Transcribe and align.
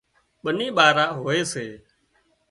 ٻني 0.43 0.67
ٻارا 0.77 1.05
هوئي 1.19 1.41
سي 1.51 1.65